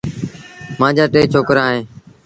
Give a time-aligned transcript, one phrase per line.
[0.79, 1.85] مآݩجآ ٽي ڇوڪرآ اوهيݩ۔